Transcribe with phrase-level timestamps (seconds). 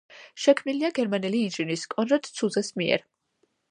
[0.45, 3.11] შექმნილია გერმანელი ინჟინრის კონრად ცუზეს მიერ.